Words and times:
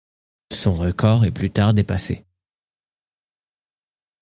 Son 0.51 0.73
record 0.73 1.25
est 1.25 1.31
plus 1.31 1.51
tard 1.51 1.75
dépassé. 1.75 2.25